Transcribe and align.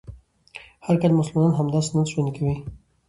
هر 0.85 0.95
کال 1.01 1.11
مسلمانان 1.19 1.53
همدا 1.59 1.79
سنت 1.87 2.07
ژوندی 2.11 2.33
کوي 2.37 2.55